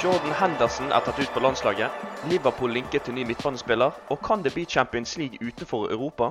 Jordan 0.00 0.32
Henderson 0.32 0.92
er 0.96 1.02
tatt 1.04 1.18
ut 1.20 1.32
på 1.32 1.40
landslaget. 1.44 1.92
Liverpool 2.24 2.72
linket 2.72 3.02
til 3.04 3.14
ny 3.14 3.24
midtbanespiller. 3.28 3.98
Og 4.08 4.22
kan 4.24 4.40
det 4.42 4.54
bli 4.56 4.64
Champions 4.64 5.18
League 5.20 5.36
utenfor 5.44 5.90
Europa? 5.92 6.30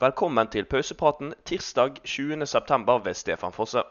Velkommen 0.00 0.46
til 0.52 0.68
pausepraten 0.70 1.34
tirsdag 1.44 1.98
20.9. 2.04 3.04
ved 3.04 3.14
Stefan 3.14 3.52
Fosse. 3.52 3.82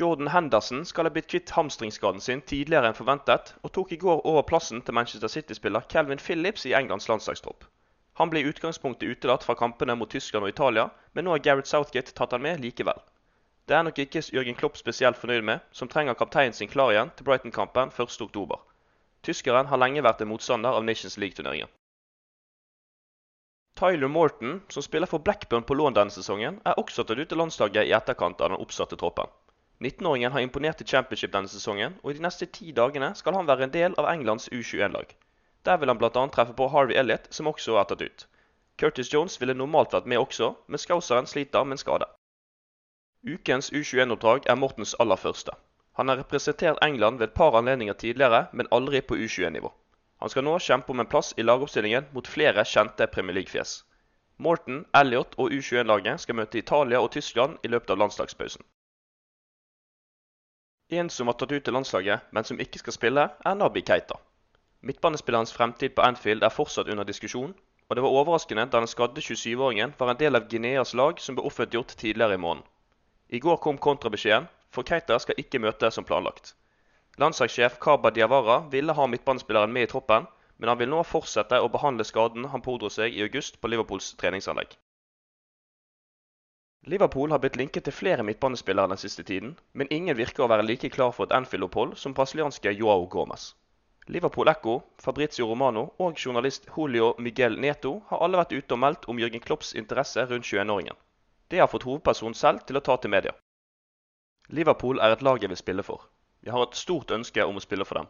Jordan 0.00 0.32
Henderson 0.34 0.84
skal 0.84 1.06
ha 1.06 1.14
blitt 1.14 1.30
kvitt 1.30 1.54
hamstringsskaden 1.54 2.20
sin 2.20 2.42
tidligere 2.42 2.90
enn 2.90 2.98
forventet, 2.98 3.54
og 3.62 3.74
tok 3.78 3.92
i 3.92 4.00
går 4.02 4.26
over 4.26 4.42
plassen 4.42 4.82
til 4.82 4.98
Manchester 4.98 5.28
City-spiller 5.28 5.86
Calvin 5.92 6.18
Phillips 6.18 6.66
i 6.66 6.74
Englands 6.74 7.06
landslagstropp. 7.08 7.64
Han 8.18 8.30
ble 8.32 8.42
i 8.42 8.50
utgangspunktet 8.50 9.06
utelatt 9.06 9.46
fra 9.46 9.54
kampene 9.54 9.94
mot 9.94 10.10
Tyskland 10.10 10.48
og 10.48 10.54
Italia, 10.56 10.90
men 11.14 11.28
nå 11.28 11.36
har 11.36 11.46
Gareth 11.46 11.70
Southgate 11.70 12.16
tatt 12.16 12.34
han 12.34 12.42
med 12.42 12.64
likevel. 12.64 12.98
Det 13.66 13.76
er 13.76 13.84
nok 13.86 13.98
ikke 14.02 14.22
Jørgen 14.34 14.56
Klopp 14.58 14.76
spesielt 14.76 15.16
fornøyd 15.16 15.44
med, 15.46 15.60
som 15.72 15.88
trenger 15.88 16.18
kapteinen 16.18 16.56
sin 16.56 16.70
klar 16.70 16.90
igjen 16.90 17.12
til 17.16 17.28
Brighton-kampen 17.28 17.92
1.10. 17.94 18.56
Tyskeren 19.22 19.68
har 19.70 19.78
lenge 19.78 20.02
vært 20.02 20.24
en 20.24 20.32
motstander 20.32 20.74
av 20.74 20.82
Nations 20.84 21.14
League-turneringen. 21.22 21.70
Tyler 23.78 24.08
Morton, 24.08 24.60
som 24.68 24.82
spiller 24.82 25.06
for 25.06 25.18
Blackburn 25.18 25.62
på 25.62 25.74
lån 25.74 25.94
denne 25.96 26.12
sesongen, 26.14 26.58
er 26.66 26.78
også 26.82 27.06
tatt 27.06 27.18
ut 27.22 27.28
til 27.30 27.38
landslaget 27.40 27.86
i 27.88 27.94
etterkant 27.96 28.42
av 28.42 28.52
den 28.52 28.60
oppsatte 28.64 28.98
troppen. 29.00 29.30
19-åringen 29.82 30.34
har 30.34 30.44
imponert 30.44 30.82
i 30.82 30.86
championship 30.86 31.32
denne 31.32 31.50
sesongen, 31.50 31.94
og 32.02 32.10
i 32.10 32.18
de 32.18 32.22
neste 32.26 32.46
ti 32.46 32.74
dagene 32.76 33.14
skal 33.18 33.38
han 33.38 33.48
være 33.48 33.66
en 33.66 33.74
del 33.74 33.96
av 33.98 34.10
Englands 34.10 34.48
U21-lag. 34.52 35.14
Der 35.66 35.78
vil 35.78 35.90
han 35.90 35.98
bl.a. 35.98 36.26
treffe 36.34 36.54
på 36.58 36.68
Harvey 36.74 36.98
Elliot, 36.98 37.30
som 37.30 37.50
også 37.50 37.78
er 37.78 37.88
tatt 37.90 38.02
ut. 38.02 38.26
Curtis 38.78 39.14
Jones 39.14 39.38
ville 39.40 39.54
normalt 39.54 39.94
vært 39.94 40.10
med 40.10 40.18
også, 40.18 40.52
men 40.66 40.82
Scouseren 40.82 41.30
sliter 41.30 41.64
med 41.64 41.78
en 41.78 41.82
skade. 41.82 42.10
Ukens 43.22 43.70
U21-oppdrag 43.70 44.48
er 44.50 44.56
Mortens 44.58 44.96
aller 44.98 45.16
første. 45.16 45.52
Han 45.94 46.08
har 46.08 46.18
representert 46.18 46.80
England 46.82 47.18
ved 47.18 47.28
et 47.28 47.34
par 47.34 47.54
anledninger 47.54 47.94
tidligere, 47.94 48.46
men 48.52 48.66
aldri 48.72 49.00
på 49.00 49.14
U21-nivå. 49.14 49.70
Han 50.22 50.30
skal 50.32 50.44
nå 50.44 50.56
kjempe 50.58 50.90
om 50.90 51.00
en 51.00 51.10
plass 51.12 51.30
i 51.36 51.44
lagoppstillingen 51.46 52.08
mot 52.16 52.26
flere 52.26 52.64
kjente 52.66 53.06
Premier 53.06 53.36
League-fjes. 53.38 53.84
Morten, 54.38 54.80
Elliot 54.94 55.36
og 55.38 55.54
U21-laget 55.54 56.24
skal 56.24 56.38
møte 56.40 56.58
Italia 56.58 56.98
og 56.98 57.12
Tyskland 57.14 57.62
i 57.62 57.70
løpet 57.70 57.94
av 57.94 58.02
landslagspausen. 58.02 58.66
En 60.90 61.10
som 61.10 61.30
var 61.30 61.38
tatt 61.38 61.54
ut 61.54 61.62
til 61.64 61.78
landslaget, 61.78 62.26
men 62.32 62.44
som 62.44 62.58
ikke 62.60 62.82
skal 62.82 62.98
spille, 62.98 63.28
er 63.30 63.54
Nabi 63.54 63.84
Keita. 63.86 64.18
Midtbanespillerens 64.82 65.54
fremtid 65.54 65.94
på 65.94 66.02
Anfield 66.02 66.42
er 66.42 66.50
fortsatt 66.50 66.90
under 66.90 67.06
diskusjon, 67.06 67.54
og 67.88 67.96
det 67.96 68.02
var 68.02 68.18
overraskende 68.18 68.66
da 68.66 68.82
den 68.82 68.90
skadde 68.90 69.22
27-åringen 69.22 69.94
var 69.98 70.10
en 70.10 70.18
del 70.18 70.34
av 70.34 70.50
Guineas 70.50 70.94
lag 70.98 71.22
som 71.22 71.38
ble 71.38 71.46
offentliggjort 71.46 71.94
tidligere 72.02 72.34
i 72.34 72.42
måneden. 72.48 72.66
I 73.32 73.38
går 73.40 73.56
kom 73.64 73.78
kontrabeskjeden, 73.78 74.46
for 74.68 74.84
Keita 74.84 75.16
skal 75.24 75.38
ikke 75.40 75.60
møte 75.64 75.88
som 75.90 76.04
planlagt. 76.04 76.50
Landslagssjef 77.16 77.78
Kaba 77.80 78.10
Diawara 78.12 78.58
ville 78.74 78.92
ha 78.92 79.06
midtbanespilleren 79.08 79.72
med 79.72 79.86
i 79.86 79.90
troppen, 79.92 80.26
men 80.60 80.68
han 80.68 80.78
vil 80.80 80.90
nå 80.92 81.00
fortsette 81.08 81.60
å 81.64 81.70
behandle 81.72 82.04
skaden 82.04 82.50
han 82.52 82.64
pådro 82.66 82.90
seg 82.92 83.16
i 83.16 83.22
august 83.24 83.56
på 83.60 83.70
Liverpools 83.72 84.10
treningsanlegg. 84.20 84.76
Liverpool 86.92 87.32
har 87.32 87.40
blitt 87.40 87.56
linket 87.56 87.86
til 87.88 87.96
flere 87.96 88.26
midtbanespillere 88.28 88.92
den 88.92 89.00
siste 89.00 89.24
tiden, 89.24 89.54
men 89.72 89.92
ingen 89.96 90.18
virker 90.18 90.44
å 90.44 90.48
være 90.52 90.66
like 90.68 90.90
klar 90.92 91.14
for 91.16 91.24
et 91.24 91.32
Anfield-opphold 91.36 91.96
som 92.02 92.12
brasilianske 92.18 92.74
Joao 92.78 93.06
Gomez. 93.06 93.54
Liverpool 94.08 94.52
Echo, 94.52 94.80
Fabrizio 94.98 95.46
Romano 95.48 95.86
og 95.98 96.20
journalist 96.20 96.68
Julio 96.76 97.14
Miguel 97.18 97.56
Neto 97.56 97.94
har 98.10 98.26
alle 98.26 98.40
vært 98.42 98.52
ute 98.52 98.76
og 98.76 98.82
meldt 98.84 99.08
om 99.08 99.24
Jørgen 99.24 99.44
Klopps 99.46 99.72
interesse 99.78 100.26
rundt 100.26 100.52
21-åringen. 100.52 101.00
Det 101.52 101.58
har 101.60 101.68
fått 101.68 101.84
hovedpersonen 101.84 102.34
selv 102.34 102.62
til 102.64 102.78
å 102.78 102.80
ta 102.80 102.94
til 102.96 103.10
media. 103.12 103.32
Liverpool 104.48 105.00
er 105.04 105.12
et 105.12 105.22
lag 105.26 105.42
jeg 105.44 105.50
vil 105.52 105.58
spille 105.60 105.82
for. 105.84 106.06
Jeg 106.40 106.54
har 106.54 106.62
et 106.64 106.78
stort 106.80 107.12
ønske 107.12 107.44
om 107.44 107.60
å 107.60 107.62
spille 107.64 107.84
for 107.84 108.00
dem. 108.00 108.08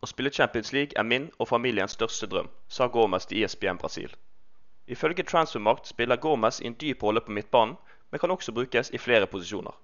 Å 0.00 0.08
spille 0.08 0.32
Champions 0.32 0.72
League 0.72 0.96
er 0.96 1.04
min 1.04 1.26
og 1.36 1.50
familiens 1.50 1.92
største 1.98 2.24
drøm, 2.32 2.48
sa 2.72 2.88
Gomez 2.88 3.28
til 3.28 3.44
ESPN 3.44 3.82
Brasil. 3.82 4.16
Ifølge 4.88 5.28
Transfermarkt 5.28 5.92
spiller 5.92 6.16
Gomez 6.24 6.62
i 6.64 6.70
en 6.70 6.80
dyp 6.80 7.04
rolle 7.04 7.20
på 7.20 7.36
midtbanen, 7.36 7.76
men 8.10 8.24
kan 8.24 8.32
også 8.32 8.56
brukes 8.56 8.94
i 8.96 9.04
flere 9.04 9.28
posisjoner. 9.28 9.76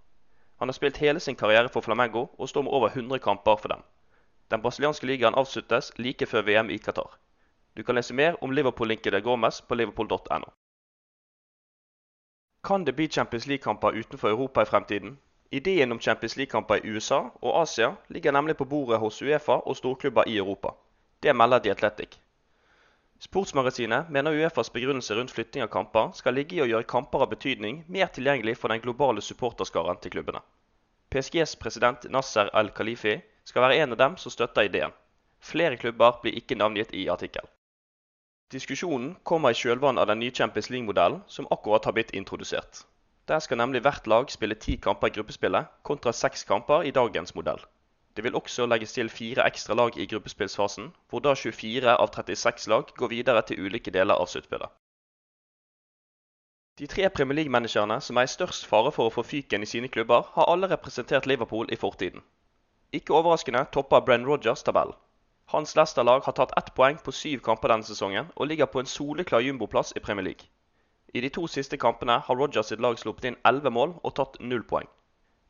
Han 0.56 0.72
har 0.72 0.80
spilt 0.80 1.04
hele 1.04 1.20
sin 1.20 1.36
karriere 1.36 1.68
for 1.68 1.84
Flamengo 1.84 2.30
og 2.38 2.48
står 2.48 2.64
med 2.64 2.72
over 2.80 2.96
100 2.96 3.20
kamper 3.28 3.60
for 3.60 3.76
dem. 3.76 3.84
Den 4.50 4.64
brasilianske 4.64 5.06
ligaen 5.06 5.36
avsluttes 5.36 5.92
like 5.98 6.26
før 6.26 6.48
VM 6.48 6.72
i 6.72 6.80
Qatar. 6.80 7.20
Du 7.76 7.84
kan 7.84 8.00
lese 8.00 8.14
mer 8.14 8.40
om 8.40 8.56
Liverpool-linkede 8.56 9.20
Gomez 9.20 9.60
på 9.60 9.74
liverpool.no. 9.74 10.56
Kan 12.66 12.84
det 12.84 12.93
bli 12.93 13.09
Champions 13.09 13.47
League-kamper 13.47 13.93
utenfor 13.93 14.28
Europa 14.28 14.62
i 14.62 14.65
fremtiden? 14.65 15.19
Ideen 15.50 15.93
om 15.93 16.00
Champions 16.00 16.37
League-kamper 16.37 16.77
i 16.87 16.88
USA 16.88 17.19
og 17.41 17.62
Asia 17.62 17.93
ligger 18.09 18.32
nemlig 18.32 18.56
på 18.56 18.65
bordet 18.65 18.99
hos 18.99 19.22
Uefa 19.22 19.53
og 19.53 19.77
storklubber 19.77 20.27
i 20.28 20.38
Europa. 20.38 20.72
Det 21.22 21.37
melder 21.37 21.59
The 21.59 21.71
Athletic. 21.71 22.16
Sportsmagasinet 23.22 24.10
mener 24.10 24.34
Uefas 24.34 24.71
begrunnelse 24.71 25.15
rundt 25.15 25.31
flytting 25.31 25.62
av 25.62 25.71
kamper 25.77 26.10
skal 26.19 26.34
ligge 26.34 26.59
i 26.59 26.65
å 26.65 26.66
gjøre 26.66 26.91
kamper 26.91 27.22
av 27.22 27.31
betydning 27.37 27.84
mer 27.87 28.10
tilgjengelig 28.10 28.56
for 28.59 28.75
den 28.75 28.83
globale 28.83 29.22
supporterskaren 29.22 30.03
til 30.03 30.16
klubbene. 30.16 30.42
PSGs 31.15 31.54
president 31.62 32.10
Nasser 32.10 32.51
Al-Khalifi 32.53 33.21
skal 33.45 33.69
være 33.69 33.78
en 33.84 33.95
av 33.95 34.03
dem 34.03 34.19
som 34.19 34.34
støtter 34.34 34.66
ideen. 34.66 34.91
Flere 35.39 35.78
klubber 35.78 36.19
blir 36.19 36.34
ikke 36.34 36.59
navngitt 36.59 36.91
i 36.98 37.07
artikkelen. 37.15 37.55
Diskusjonen 38.54 39.16
kommer 39.27 39.51
i 39.51 39.57
kjølvannet 39.59 40.04
av 40.04 40.07
den 40.07 40.21
nye 40.22 40.34
Champions 40.39 40.69
League-modellen 40.71 41.22
som 41.27 41.48
akkurat 41.51 41.84
har 41.89 41.95
blitt 41.97 42.13
introdusert. 42.15 42.84
Der 43.27 43.41
skal 43.43 43.59
nemlig 43.59 43.81
hvert 43.83 44.07
lag 44.07 44.31
spille 44.31 44.54
ti 44.54 44.77
kamper 44.78 45.10
i 45.10 45.15
gruppespillet, 45.16 45.72
kontra 45.83 46.13
seks 46.15 46.45
kamper 46.47 46.87
i 46.87 46.93
dagens 46.95 47.34
modell. 47.34 47.59
Det 48.15 48.22
vil 48.25 48.39
også 48.39 48.69
legges 48.71 48.95
til 48.95 49.10
fire 49.10 49.43
ekstra 49.51 49.75
lag 49.75 49.98
i 49.98 50.07
gruppespillsfasen, 50.07 50.93
hvor 51.10 51.25
da 51.27 51.34
24 51.34 51.97
av 51.97 52.13
36 52.15 52.69
lag 52.71 52.93
går 53.01 53.10
videre 53.16 53.43
til 53.48 53.66
ulike 53.66 53.91
deler 53.91 54.15
av 54.15 54.31
sluttspillet. 54.31 54.71
De 56.78 56.87
tre 56.87 57.10
Premier 57.10 57.41
League-managerne 57.41 57.98
som 58.01 58.16
er 58.16 58.28
i 58.28 58.31
størst 58.31 58.69
fare 58.71 58.93
for 58.95 59.10
å 59.10 59.15
få 59.16 59.27
fyken 59.27 59.66
i 59.66 59.71
sine 59.72 59.91
klubber, 59.91 60.31
har 60.37 60.53
alle 60.53 60.71
representert 60.71 61.27
Liverpool 61.27 61.66
i 61.72 61.81
fortiden. 61.83 62.22
Ikke 62.95 63.19
overraskende 63.19 63.66
topper 63.75 64.07
Brenn 64.07 64.28
Rogers 64.28 64.63
tabellen. 64.63 64.95
Hans 65.53 65.77
Leicester-lag 65.77 66.25
har 66.27 66.33
tatt 66.33 66.54
ett 66.59 66.75
poeng 66.75 66.97
på 66.98 67.13
syv 67.15 67.43
kamper 67.47 67.71
denne 67.71 67.87
sesongen, 67.87 68.31
og 68.34 68.48
ligger 68.51 68.66
på 68.66 68.81
en 68.83 68.89
soleklar 68.91 69.45
jumboplass 69.47 69.93
i 69.97 70.01
Premier 70.03 70.27
League. 70.27 70.48
I 71.15 71.21
de 71.21 71.28
to 71.31 71.47
siste 71.47 71.78
kampene 71.78 72.19
har 72.27 72.37
Rogers 72.37 72.72
sitt 72.72 72.81
lag 72.83 72.98
sluppet 72.98 73.28
inn 73.31 73.37
11 73.51 73.71
mål 73.77 73.93
og 74.03 74.15
tatt 74.19 74.41
null 74.41 74.65
poeng. 74.72 74.89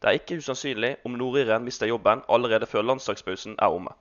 Det 0.03 0.11
er 0.11 0.19
ikke 0.19 0.37
usannsynlig 0.43 0.91
om 1.09 1.17
nordiren 1.17 1.65
mister 1.65 1.89
jobben 1.89 2.21
allerede 2.29 2.69
før 2.69 2.85
landslagspausen 2.85 3.57
er 3.57 3.79
omme. 3.79 3.95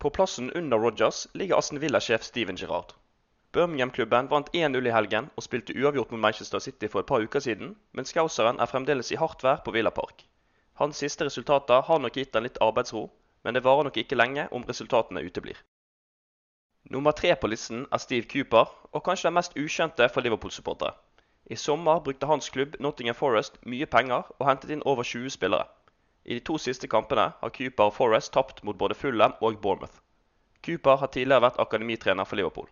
På 0.00 0.08
plassen 0.16 0.48
under 0.56 0.80
Rogers 0.80 1.26
ligger 1.34 1.60
Aston 1.60 1.80
Villa-sjef 1.80 2.24
Steven 2.24 2.56
Gerrard. 2.56 2.96
Birmingham-klubben 3.52 4.30
vant 4.30 4.48
1-0 4.56 4.86
i 4.86 4.96
helgen 4.96 5.28
og 5.36 5.44
spilte 5.44 5.76
uavgjort 5.76 6.16
mot 6.16 6.24
Manchester 6.24 6.58
City 6.58 6.88
for 6.88 7.04
et 7.04 7.06
par 7.12 7.20
uker 7.20 7.44
siden, 7.44 7.76
men 7.92 8.08
Skauseren 8.08 8.58
er 8.58 8.70
fremdeles 8.70 9.12
i 9.12 9.20
hardt 9.20 9.44
vær 9.44 9.60
på 9.64 9.76
Villa 9.76 9.90
Park. 9.90 10.24
Hans 10.80 11.04
siste 11.04 11.28
resultater 11.28 11.82
har 11.84 11.98
nok 12.00 12.16
gitt 12.16 12.32
han 12.34 12.48
litt 12.48 12.62
arbeidsro, 12.64 13.10
men 13.44 13.54
det 13.54 13.64
varer 13.64 13.88
nok 13.88 13.96
ikke 13.96 14.18
lenge 14.18 14.48
om 14.52 14.64
resultatene 14.68 15.22
uteblir. 15.26 15.58
Nummer 16.90 17.12
tre 17.12 17.34
på 17.36 17.46
listen 17.46 17.86
er 17.92 18.02
Steve 18.02 18.28
Cooper, 18.28 18.70
og 18.92 19.04
kanskje 19.04 19.28
den 19.28 19.36
mest 19.36 19.56
ukjente 19.56 20.08
for 20.08 20.24
Liverpool-supportere. 20.24 20.94
I 21.50 21.56
sommer 21.56 22.00
brukte 22.00 22.26
hans 22.26 22.50
klubb 22.50 22.76
Nottingham 22.80 23.14
Forest 23.14 23.58
mye 23.66 23.86
penger 23.86 24.28
og 24.38 24.46
hentet 24.48 24.70
inn 24.70 24.84
over 24.86 25.02
20 25.02 25.30
spillere. 25.30 25.66
I 26.24 26.34
de 26.38 26.44
to 26.46 26.58
siste 26.58 26.88
kampene 26.88 27.30
har 27.40 27.54
Cooper 27.56 27.90
og 27.90 27.94
Forest 27.96 28.32
tapt 28.32 28.62
mot 28.64 28.78
både 28.78 28.94
Fulham 28.94 29.34
og 29.40 29.60
Bournemouth. 29.62 30.00
Cooper 30.66 30.96
har 31.00 31.08
tidligere 31.08 31.42
vært 31.46 31.58
akademitrener 31.58 32.24
for 32.24 32.36
Liverpool. 32.36 32.68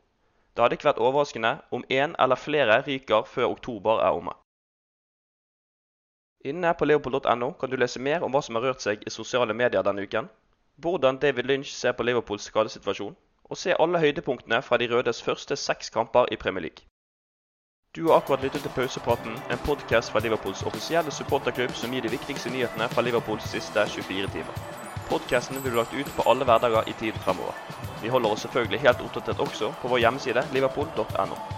Det 0.54 0.62
hadde 0.62 0.76
ikke 0.76 0.88
vært 0.90 1.00
overraskende 1.02 1.54
om 1.70 1.84
én 1.90 2.14
eller 2.18 2.36
flere 2.36 2.82
ryker 2.86 3.24
før 3.30 3.52
oktober 3.54 4.02
er 4.02 4.16
omme. 4.18 4.34
Inne 6.44 6.74
på 6.74 6.86
leopold.no 6.86 7.52
kan 7.60 7.70
du 7.70 7.76
lese 7.76 8.00
mer 8.00 8.22
om 8.22 8.32
hva 8.34 8.42
som 8.42 8.58
har 8.58 8.68
rørt 8.68 8.82
seg 8.82 9.02
i 9.06 9.10
sosiale 9.10 9.54
medier 9.54 9.82
denne 9.86 10.02
uken, 10.02 10.28
hvordan 10.78 11.18
David 11.18 11.42
Lynch 11.42 11.70
ser 11.72 11.92
på 11.92 12.02
Liverpools 12.02 12.42
skadesituasjon, 12.42 13.16
og 13.44 13.56
se 13.56 13.74
alle 13.80 13.98
høydepunktene 13.98 14.62
fra 14.62 14.76
de 14.76 14.88
rødes 14.94 15.22
første 15.22 15.56
seks 15.56 15.90
kamper 15.90 16.26
i 16.32 16.36
Premier 16.36 16.62
League. 16.62 16.86
Du 17.96 18.08
har 18.08 18.16
akkurat 18.16 18.42
lyttet 18.42 18.62
til 18.62 18.70
Pausepraten, 18.76 19.38
en 19.50 19.64
podkast 19.66 20.12
fra 20.12 20.20
Liverpools 20.20 20.62
offisielle 20.62 21.10
supporterklubb 21.10 21.74
som 21.74 21.92
gir 21.92 22.02
de 22.02 22.14
viktigste 22.14 22.50
nyhetene 22.50 22.88
fra 22.88 23.02
Liverpools 23.02 23.50
siste 23.50 23.86
24 23.86 24.28
timer. 24.36 24.64
Podkasten 25.08 25.62
blir 25.62 25.74
lagt 25.80 25.94
ut 25.94 26.16
på 26.16 26.30
alle 26.30 26.44
hverdager 26.44 26.88
i 26.88 26.98
tiden 27.00 27.20
fremover. 27.20 27.56
Vi 28.02 28.08
holder 28.08 28.30
oss 28.30 28.46
selvfølgelig 28.46 28.84
helt 28.86 29.06
oppdatert 29.08 29.40
også 29.40 29.72
på 29.82 29.88
vår 29.88 30.04
hjemmeside 30.04 30.44
liverpool.no. 30.52 31.57